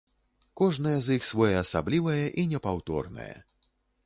Кожнае 0.61 0.93
з 1.07 1.17
іх 1.19 1.27
своеасаблівае 1.31 2.25
і 2.39 2.47
непаўторнае. 2.55 3.33